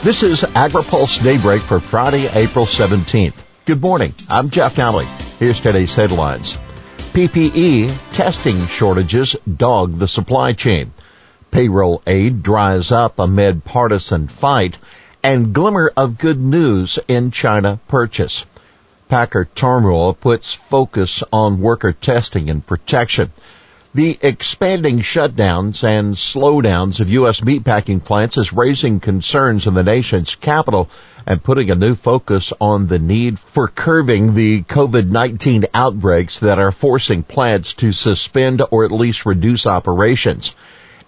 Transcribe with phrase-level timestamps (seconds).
[0.00, 3.64] This is AgriPulse Daybreak for Friday, April 17th.
[3.64, 4.14] Good morning.
[4.30, 5.04] I'm Jeff Nalley.
[5.40, 6.56] Here's today's headlines.
[7.12, 10.92] PPE testing shortages dog the supply chain.
[11.50, 14.78] Payroll aid dries up amid partisan fight
[15.24, 18.46] and glimmer of good news in China purchase.
[19.08, 23.32] Packer turmoil puts focus on worker testing and protection.
[23.94, 27.40] The expanding shutdowns and slowdowns of U.S.
[27.40, 30.90] meatpacking plants is raising concerns in the nation's capital
[31.26, 36.70] and putting a new focus on the need for curbing the COVID-19 outbreaks that are
[36.70, 40.52] forcing plants to suspend or at least reduce operations.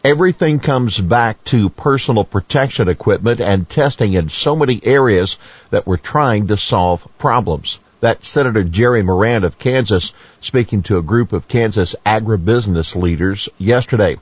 [0.03, 5.37] Everything comes back to personal protection equipment and testing in so many areas
[5.69, 7.79] that we're trying to solve problems.
[8.01, 14.17] That's Senator Jerry Moran of Kansas speaking to a group of Kansas agribusiness leaders yesterday.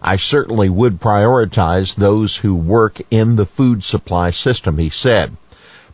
[0.00, 5.36] I certainly would prioritize those who work in the food supply system, he said.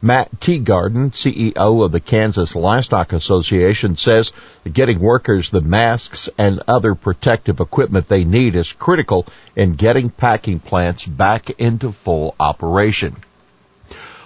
[0.02, 4.32] Matt Teagarden, CEO of the Kansas Livestock Association, says
[4.64, 10.10] that getting workers the masks and other protective equipment they need is critical in getting
[10.10, 13.16] packing plants back into full operation.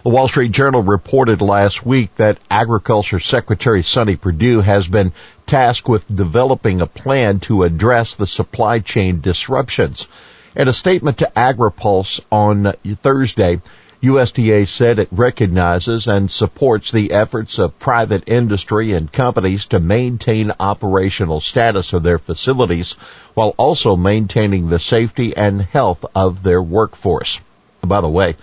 [0.05, 5.15] The Wall Street Journal reported last week that Agriculture Secretary Sonny Perdue has been
[5.47, 10.07] tasked with developing a plan to address the supply chain disruptions.
[10.55, 13.63] In a statement to AgriPulse on Thursday,
[14.03, 20.53] USDA said it recognizes and supports the efforts of private industry and companies to maintain
[20.61, 22.93] operational status of their facilities
[23.33, 27.41] while also maintaining the safety and health of their workforce.
[27.83, 28.37] By the way,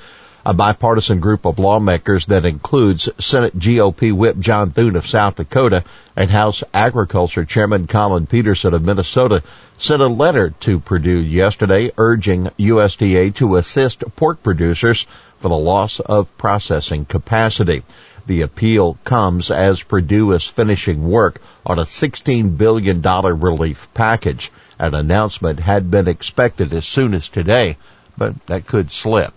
[0.44, 5.84] a bipartisan group of lawmakers that includes Senate GOP Whip John Thune of South Dakota
[6.16, 9.44] and House Agriculture Chairman Collin Peterson of Minnesota
[9.78, 15.06] sent a letter to Perdue yesterday urging USDA to assist pork producers
[15.40, 17.84] for the loss of processing capacity.
[18.26, 24.52] The appeal comes as Perdue is finishing work on a $16 billion relief package.
[24.80, 27.78] An announcement had been expected as soon as today,
[28.18, 29.34] but that could slip.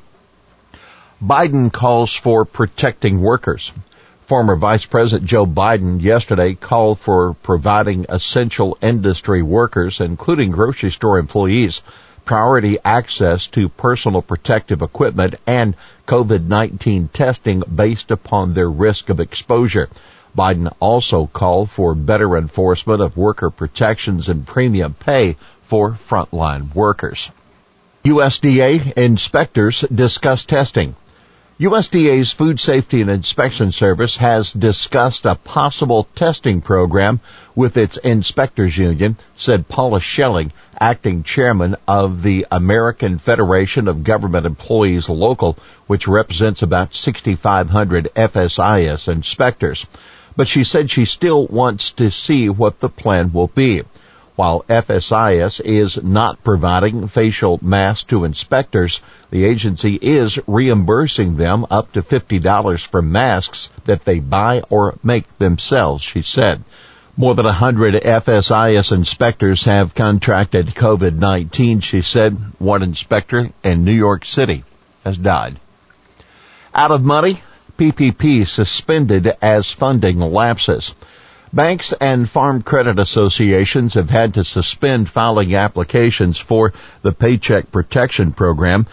[1.22, 3.70] Biden calls for protecting workers.
[4.22, 11.18] Former Vice President Joe Biden yesterday called for providing essential industry workers, including grocery store
[11.18, 11.82] employees,
[12.24, 15.76] priority access to personal protective equipment and
[16.06, 19.88] COVID-19 testing based upon their risk of exposure.
[20.36, 27.30] Biden also called for better enforcement of worker protections and premium pay for frontline workers.
[28.04, 30.96] USDA inspectors discuss testing.
[31.60, 37.20] USDA's Food Safety and Inspection Service has discussed a possible testing program
[37.54, 40.50] with its inspectors union, said Paula Schelling,
[40.80, 45.56] acting chairman of the American Federation of Government Employees Local,
[45.86, 49.86] which represents about 6,500 FSIS inspectors.
[50.34, 53.84] But she said she still wants to see what the plan will be.
[54.36, 59.00] While FSIS is not providing facial masks to inspectors,
[59.30, 65.38] the agency is reimbursing them up to $50 for masks that they buy or make
[65.38, 66.64] themselves, she said.
[67.16, 72.36] More than 100 FSIS inspectors have contracted COVID-19, she said.
[72.58, 74.64] One inspector in New York City
[75.04, 75.60] has died.
[76.74, 77.40] Out of money,
[77.78, 80.92] PPP suspended as funding lapses.
[81.54, 86.72] Banks and farm credit associations have had to suspend filing applications for
[87.02, 88.88] the Paycheck Protection Program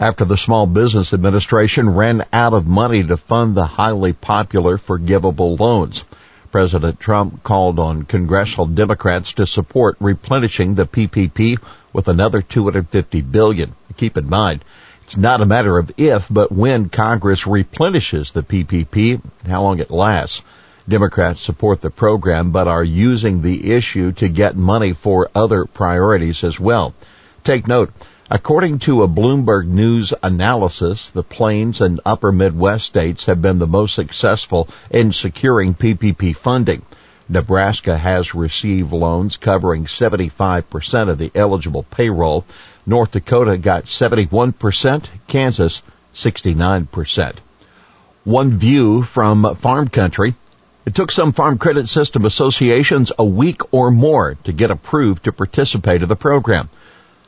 [0.00, 5.56] after the Small Business Administration ran out of money to fund the highly popular forgivable
[5.56, 6.04] loans.
[6.50, 11.62] President Trump called on congressional Democrats to support replenishing the PPP
[11.92, 13.74] with another 250 billion.
[13.98, 14.64] Keep in mind,
[15.04, 19.80] it's not a matter of if, but when Congress replenishes the PPP and how long
[19.80, 20.40] it lasts.
[20.88, 26.44] Democrats support the program but are using the issue to get money for other priorities
[26.44, 26.94] as well.
[27.42, 27.92] Take note,
[28.30, 33.66] according to a Bloomberg News analysis, the Plains and Upper Midwest states have been the
[33.66, 36.82] most successful in securing PPP funding.
[37.28, 42.44] Nebraska has received loans covering 75% of the eligible payroll.
[42.86, 45.82] North Dakota got 71%, Kansas
[46.14, 47.34] 69%.
[48.22, 50.34] One view from farm country.
[50.86, 55.32] It took some farm credit system associations a week or more to get approved to
[55.32, 56.68] participate in the program.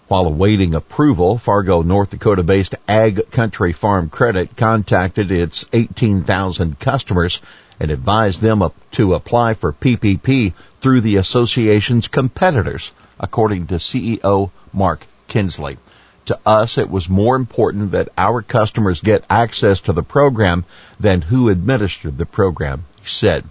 [0.06, 7.40] While awaiting approval, Fargo, North Dakota based Ag Country Farm Credit contacted its 18,000 customers
[7.81, 8.62] and advised them
[8.93, 15.78] to apply for PPP through the association's competitors, according to CEO Mark Kinsley.
[16.26, 20.64] To us, it was more important that our customers get access to the program
[21.00, 23.44] than who administered the program, said.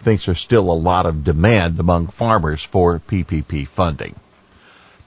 [0.00, 4.14] Thinks there's still a lot of demand among farmers for PPP funding.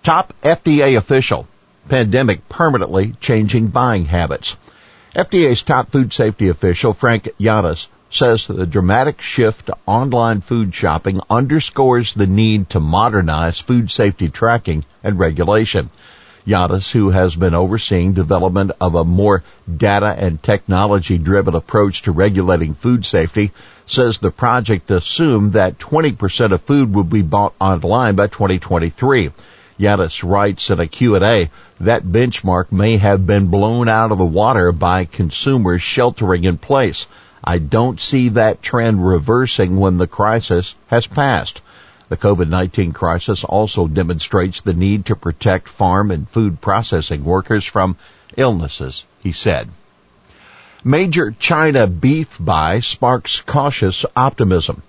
[0.03, 1.47] Top FDA official.
[1.87, 4.57] Pandemic permanently changing buying habits.
[5.15, 11.19] FDA's top food safety official, Frank Yiannas, says the dramatic shift to online food shopping
[11.29, 15.89] underscores the need to modernize food safety tracking and regulation.
[16.45, 19.43] Yiannas, who has been overseeing development of a more
[19.77, 23.51] data and technology driven approach to regulating food safety,
[23.91, 29.31] says the project assumed that 20% of food would be bought online by 2023.
[29.79, 31.49] Yiannas writes in a Q&A
[31.79, 37.07] that benchmark may have been blown out of the water by consumers sheltering in place.
[37.43, 41.61] I don't see that trend reversing when the crisis has passed.
[42.09, 47.95] The COVID-19 crisis also demonstrates the need to protect farm and food processing workers from
[48.35, 49.69] illnesses, he said.
[50.85, 54.81] Major China beef buy sparks cautious optimism.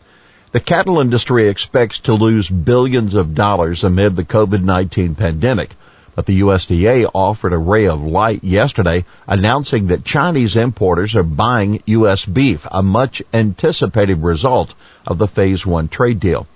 [0.53, 5.75] The cattle industry expects to lose billions of dollars amid the COVID-19 pandemic,
[6.15, 11.83] but the USDA offered a ray of light yesterday announcing that Chinese importers are buying
[11.87, 12.25] U.S.
[12.25, 16.47] beef, a much anticipated result of the phase one trade deal.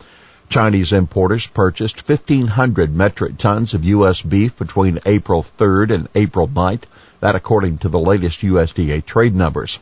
[0.48, 4.22] Chinese importers purchased 1,500 metric tons of U.S.
[4.22, 6.82] beef between April 3rd and April 9th.
[7.24, 9.78] That according to the latest USDA trade numbers.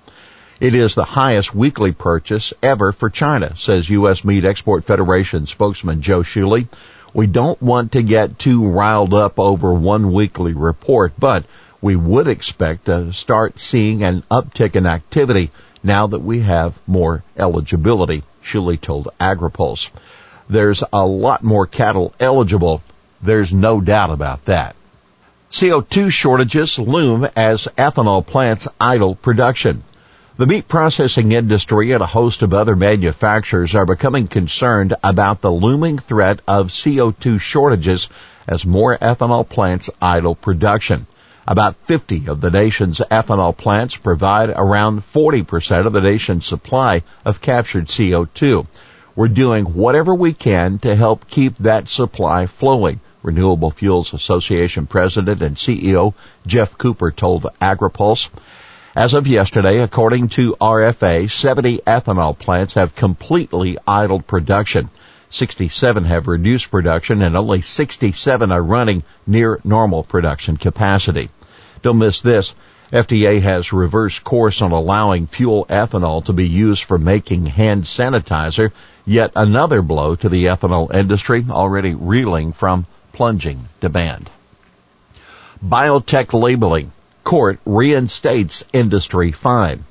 [0.61, 4.23] It is the highest weekly purchase ever for China, says U.S.
[4.23, 6.69] Meat Export Federation spokesman Joe Schuele.
[7.12, 11.44] We don't want to get too riled up over one weekly report, but
[11.81, 15.50] we would expect to start seeing an uptick in activity
[15.83, 19.91] now that we have more eligibility, Shuley told AgriPulse.
[20.49, 22.85] There's a lot more cattle eligible.
[23.21, 24.77] There's no doubt about that.
[25.53, 29.83] CO2 shortages loom as ethanol plants idle production.
[30.39, 35.53] The meat processing industry and a host of other manufacturers are becoming concerned about the
[35.53, 38.09] looming threat of CO2 shortages
[38.49, 41.07] as more ethanol plants idle production.
[41.47, 47.43] About 50 of the nation's ethanol plants provide around 40% of the nation's supply of
[47.43, 48.67] captured CO2.
[49.15, 53.01] We're doing whatever we can to help keep that supply flowing.
[53.23, 56.15] Renewable Fuels Association President and CEO
[56.47, 58.29] Geoff Cooper told AgriPulse.
[58.95, 64.91] As of yesterday, according to RFA, 70 ethanol plants have completely idled production.
[65.31, 71.31] 67 have reduced production and only 67 are running near normal production capacity.
[71.81, 72.55] Don't miss this.
[72.93, 78.73] FDA has reversed course on allowing fuel ethanol to be used for making hand sanitizer,
[79.07, 82.85] yet another blow to the ethanol industry already reeling from
[83.23, 84.29] plunging demand.
[85.65, 86.91] Biotech labeling
[87.23, 89.85] court reinstates industry fine.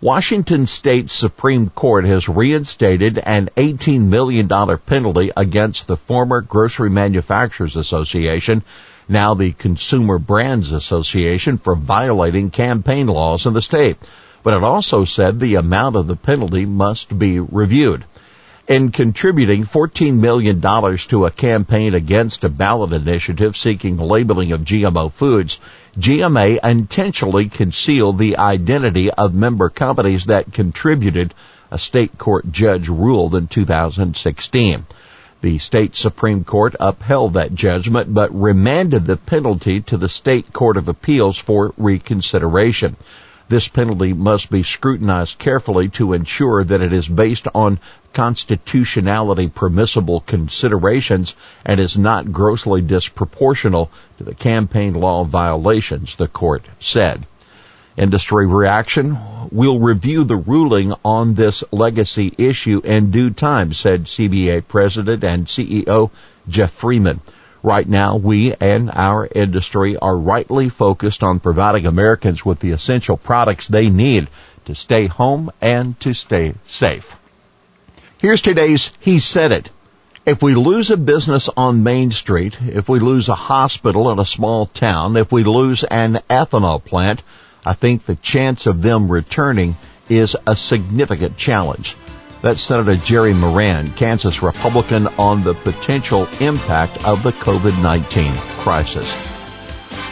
[0.00, 7.76] Washington State Supreme Court has reinstated an $18 million penalty against the former Grocery Manufacturers
[7.76, 8.64] Association,
[9.08, 13.96] now the Consumer Brands Association, for violating campaign laws in the state.
[14.42, 18.02] But it also said the amount of the penalty must be reviewed
[18.68, 25.10] in contributing $14 million to a campaign against a ballot initiative seeking labeling of GMO
[25.10, 25.58] foods,
[25.98, 31.34] GMA intentionally concealed the identity of member companies that contributed,
[31.70, 34.86] a state court judge ruled in 2016.
[35.40, 40.76] The state Supreme Court upheld that judgment but remanded the penalty to the state court
[40.76, 42.96] of appeals for reconsideration.
[43.48, 47.80] This penalty must be scrutinized carefully to ensure that it is based on
[48.12, 51.34] constitutionality permissible considerations
[51.64, 57.26] and is not grossly disproportional to the campaign law violations, the court said.
[57.96, 59.18] Industry reaction?
[59.50, 65.46] We'll review the ruling on this legacy issue in due time, said CBA President and
[65.46, 66.10] CEO
[66.48, 67.20] Geoff Freeman.
[67.62, 73.16] Right now, we and our industry are rightly focused on providing Americans with the essential
[73.16, 74.28] products they need
[74.64, 77.16] to stay home and to stay safe.
[78.18, 79.70] Here's today's He Said It.
[80.24, 84.26] If we lose a business on Main Street, if we lose a hospital in a
[84.26, 87.22] small town, if we lose an ethanol plant,
[87.64, 89.76] I think the chance of them returning
[90.08, 91.96] is a significant challenge.
[92.42, 99.30] That's Senator Jerry Moran, Kansas Republican, on the potential impact of the COVID-19 crisis.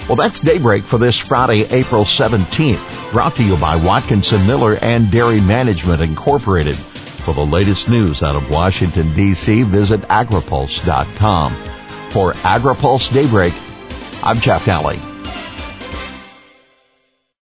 [0.08, 5.10] Well, that's Daybreak for this Friday, April 17th, brought to you by Watkinson Miller and
[5.10, 6.76] Dairy Management Incorporated.
[6.76, 11.52] For the latest news out of Washington, D.C., visit agripulse.com.
[12.10, 13.54] For AgriPulse Daybreak,
[14.22, 15.09] I'm Jeff Nalley.